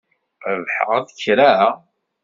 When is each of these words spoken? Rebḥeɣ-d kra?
Rebḥeɣ-d 0.57 1.07
kra? 1.21 1.53